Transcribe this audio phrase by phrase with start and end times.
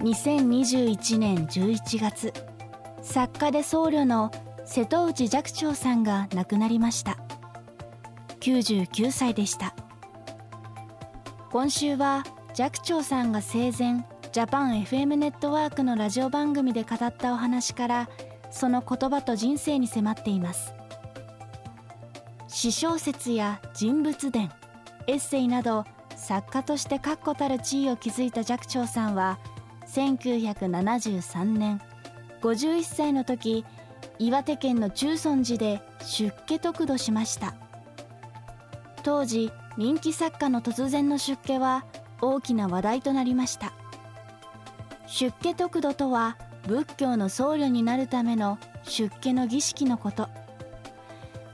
[0.00, 2.32] 2021年11月
[3.02, 4.30] 作家で僧侶の
[4.64, 7.18] 瀬戸内寂聴さんが亡くなりました。
[8.40, 9.74] 99歳でした。
[11.50, 18.08] 今週は寂聴さんが生前ジャパン FM ネットワークのラジオ番組で語ったお話から
[18.50, 20.74] その言葉と人生に迫っています。
[22.48, 24.50] 詩小説や人物伝
[25.06, 25.84] エッセイなど
[26.16, 29.38] 作家として確固たる地位を築いた寂聴さんは
[29.86, 31.80] 1973年
[32.42, 33.64] 51歳の時
[34.18, 37.54] 岩手県の中尊寺で出家得度しました。
[39.04, 41.84] 当時人気作家の突然の出家は
[42.20, 43.72] 大きな話題となりました。
[45.06, 46.36] 出家得度とは
[46.66, 50.28] 仏教の僧侶になるための出家の儀式のこと。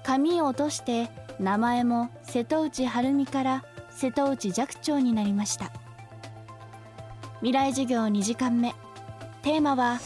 [0.05, 5.73] 髪を落として名前も瀬戸内晴美から瀬戸内寂聴になりました。
[7.39, 8.75] 未来授業2時間目。
[9.43, 9.99] テーマは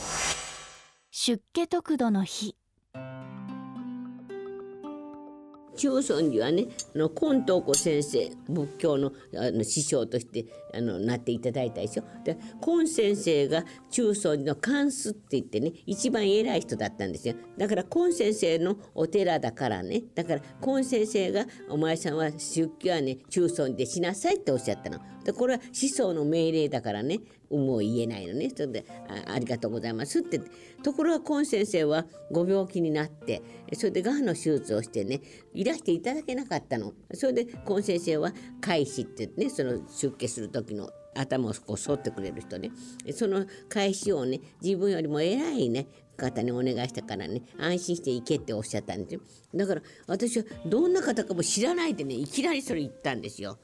[1.10, 2.54] 出家得度の日。
[5.78, 12.02] 中尊寺はねあの金東子先生仏教のあの師匠としてあのなっていただいたでしょ。
[12.24, 17.34] で金先生が中尊寺の漢数って言ってね一番偉い人だったんですよ。
[17.56, 20.02] だから金先生のお寺だからね。
[20.14, 24.98] だから金先生が「お前さんは出家はね中尊寺でしなさい」っておっしゃったの。
[25.24, 27.20] でこれは思想の命令だからね。
[27.50, 28.50] もう言えないのね。
[28.50, 30.40] それであ「ありがとうございます」って。
[30.82, 33.42] ところが今先生はご病気になって
[33.74, 35.20] それでがんの手術をしてね
[35.52, 36.92] いらしていただけなかったの。
[37.14, 42.70] それで今先生は開始ってねその出家する時の頭をこう沿ってくれる人ね。
[43.12, 49.20] その開始をね自分よりも偉いね方にお願いしたからね安心して行けっておっしゃったんですよ。
[49.54, 53.58] だから私はどんな方かも知らないでねいきなりそれ言ったんですよ。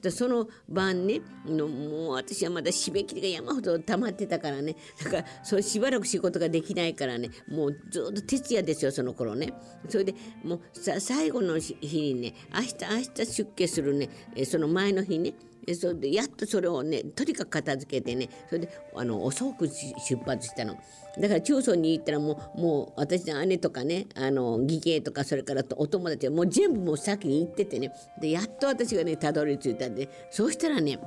[0.00, 4.76] でその晩ねのもう私はまだ締め切りが山ほど溜まってたからね。
[5.02, 7.30] だからそしばらく仕事ができないからね。
[7.48, 9.52] もうずっと徹夜ですよその頃ね。
[9.88, 14.08] それでもうさ最後の日にね明日明日出家するね。
[14.44, 15.34] その前の日ね。
[15.74, 20.76] それでやっとそれをねとにかく片付けてねそれであの遅く出発したの。
[21.18, 27.92] だから中村に行ったらもうもう私の姉とかねあの義兄とかそれからお友達はもう全部もう先に行っててね。
[28.20, 30.98] でやっと私がねたどり着いたんでそうしたらね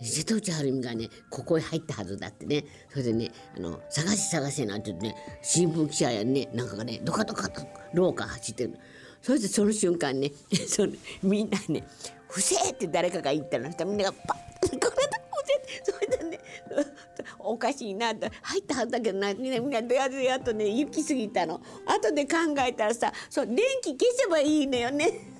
[0.00, 2.64] 瀬戸内晴美がねここへ入ったはずだってね。
[2.90, 7.62] それでねあの探し探せなんて言ってね新聞記者やねなんかがねドカドカと
[7.94, 8.76] 廊下走ってるの。
[9.26, 10.30] そしてその瞬間ね
[10.68, 11.82] そのみんなね
[12.30, 14.88] 「不正!」って誰かが言ったらみんながパッこれだ
[15.32, 16.40] 不正それでね
[17.40, 25.32] おかしいなって入ったはずだけどなみんなみんなどやどやとね行き過ぎたの後で考えたらさそう電気消せばいいのよね。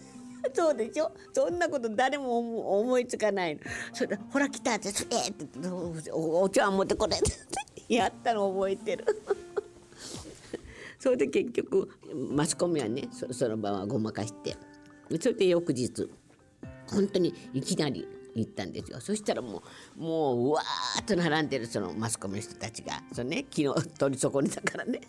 [0.54, 1.10] そうでしょ？
[1.32, 3.60] そんなこと誰も思いつかないの。
[3.92, 7.16] それでほら来たって「それ!」ってお茶碗持ってこれ
[7.88, 9.04] やったの覚えてる。
[11.06, 11.88] それで結局
[12.34, 14.56] マスコミはねその場はごまかして
[15.20, 16.10] それで翌日
[16.90, 19.00] 本当にいきなり行ったんですよ。
[19.00, 19.62] そしたらも
[19.96, 23.00] うもううわーっと並んでるそのマスコミの人たちが。
[23.12, 25.00] そのね昨日取り損ねたからね。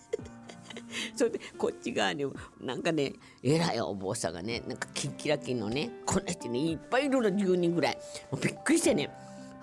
[1.18, 2.28] それでこっち側に
[2.62, 7.97] なんかね偉いお坊さんがねなんかキッキラキンのねこんな人にいっぱいいるの10人ぐらい。
[8.31, 9.09] もうびっくりしてね。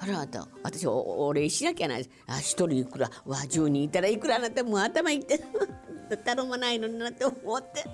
[0.00, 5.20] あらあた私お礼しなきゃないあ一人いくらわ10人いたらいくらなんてもう頭い。
[5.20, 5.40] っ て
[6.04, 7.84] 頼まないのになって思って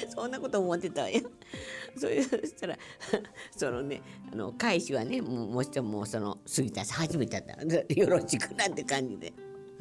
[0.14, 1.22] そんなこと思ってたわよ。
[1.96, 2.78] そしたら
[3.56, 4.02] そのね
[4.32, 9.32] あの返しはねもうもちろんもうその過ぎた初めてだったよろしくなんて感じで。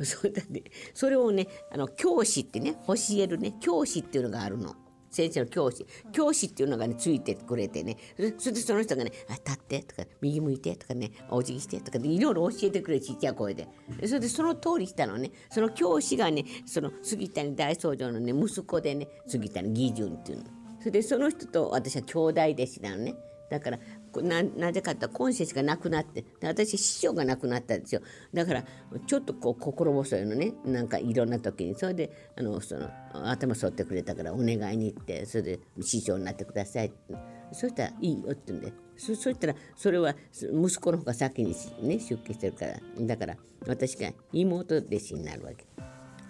[0.04, 0.62] そうだね
[0.94, 4.76] それをねあの教師ってね教えるね教師っていうのがあるの。
[5.16, 5.86] 先生の教師。
[6.12, 7.98] 教師っていうのがねついてくれてね。
[8.38, 13.68] それでその人がね「あ立って」とか「右向いて」とかね「お辞儀して」とかいろいろ教えてくれちっちゃい声で。
[14.06, 15.32] それでその通りしたのね。
[15.50, 20.44] その教師がねその杉谷大僧正のね息子でね杉谷義順っていうの。
[20.80, 23.16] それでその人と私は兄弟弟子なのね。
[23.50, 23.80] だから
[24.22, 28.02] ななぜかって今節がなくなって私師匠が亡くなったんですよ。
[28.34, 28.64] だから
[29.06, 30.54] ちょっとこう心細いのね。
[30.66, 31.76] なんかいろんな時に。
[31.76, 37.16] それであのその頭剃ってくれたからお願いに行ってそれで師匠になってくださいって。
[37.52, 38.74] そしたらいいよって言うんで。
[38.98, 42.80] そそしたらそれは息子の方が先にね出家してるから。
[43.00, 45.66] だから私が妹弟子になるわけ。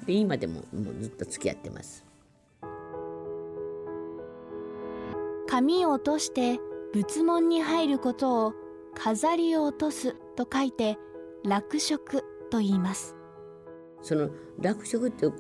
[0.05, 2.05] で今でももうずっと付き合ってます。
[5.47, 6.59] 髪を落として
[6.95, 8.53] 仏門に入ることを
[8.95, 10.97] 飾りを落とすと書いて
[11.43, 13.17] 落色と言います
[14.01, 14.29] その
[14.61, 15.33] 落色っていう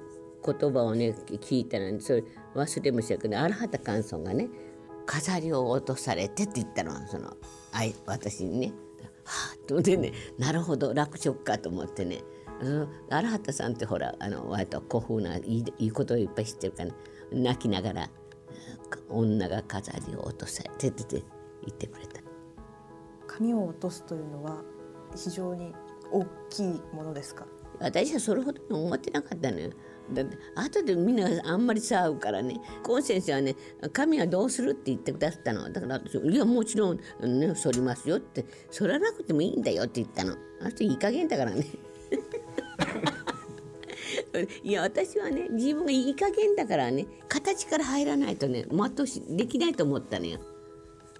[0.45, 2.25] 言葉をね聞いたら、ね、それ
[2.55, 4.49] 忘れもしたけど荒畑寛尊がね
[5.05, 7.37] 飾りを落とされてって言ったのその
[7.71, 8.73] あい私にね。
[9.23, 12.21] はあとでねなるほど楽勝かと思ってね
[13.09, 16.95] 荒畑さんってほらあの割と古風ないいいいことをいっぱい知ってるから、ね、
[17.31, 18.09] 泣きながら
[19.07, 21.23] 女が飾りを落とされてって
[21.65, 22.21] 言ってくれた。
[23.27, 24.61] 髪を落とすというのは
[25.15, 25.73] 非常に
[26.11, 27.45] 大きいものですか？
[27.79, 29.71] 私はそれほど思ってなかったのよ。
[30.13, 33.55] だって後でみんなあんまり騒ぐからねコン先生はね
[33.91, 38.45] 「神はどうする?」って言ってくださったのだから私いやもちろん、ね、反りますよ」って
[38.77, 41.65] 「反らなくてもいいんだよ」って言ったのあの人いい加減だからね
[44.63, 50.39] いや私はね自分がいい加減だからね形から入らないとね全うしできないと思ったのよ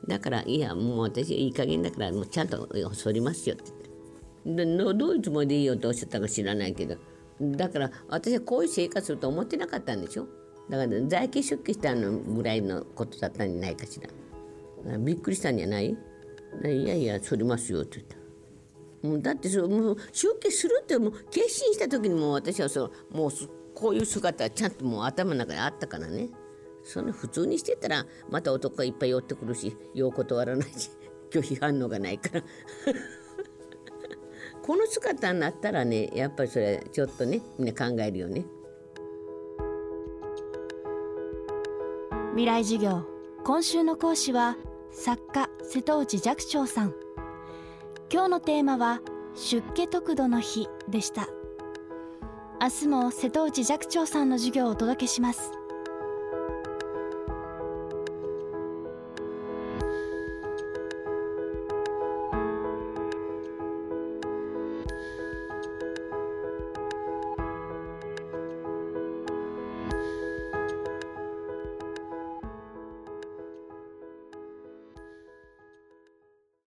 [0.08, 2.70] だからいやもう私いい加減だからもうちゃんと
[3.04, 4.66] 反りますよってって。
[4.66, 6.98] でどういうつもりでいいよとおっしゃったか知らないけど。
[7.42, 10.28] だから私はこういう生活すると思ってなかったんでしょ？
[10.70, 14.00] だから在家出家したのぐらいのことだったんじゃないかし
[14.86, 14.98] ら。
[14.98, 15.90] びっくりしたんじゃない？
[16.64, 19.08] いやいや反りますよって言った。
[19.08, 23.32] もうだってそもう出家するってもう決心した時にも私はそのもう
[23.74, 26.30] こういう姿はちゃんともう頭の中にあったからね。
[26.86, 30.92] その普通にしてたらまた男がいっぱい寄ってくるしよう断らないし
[31.32, 32.44] 拒否反応がないから。
[34.62, 38.46] この姿になったらねやっぱりそれちょっとねみんな考えるよね。
[42.32, 43.04] 未来授業。
[43.44, 44.58] 今週の講師は
[44.92, 46.94] 作家瀬戸内寂聴さん。
[48.12, 49.02] 今日のテーマは
[49.36, 51.28] 出家得度の日でした。
[52.62, 55.52] 明日も瀬戸内寂聴さんの授業をお届けします。